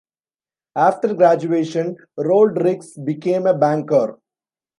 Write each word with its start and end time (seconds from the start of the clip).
After 0.77 1.13
graduation, 1.13 1.95
Rodrigues 2.17 2.97
became 2.97 3.45
a 3.45 3.53
banker. 3.53 4.17